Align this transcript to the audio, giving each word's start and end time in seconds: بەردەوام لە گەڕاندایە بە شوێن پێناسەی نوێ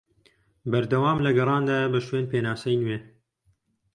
بەردەوام 0.71 1.17
لە 1.25 1.31
گەڕاندایە 1.37 1.87
بە 1.93 1.99
شوێن 2.07 2.25
پێناسەی 2.31 2.79
نوێ 2.81 2.97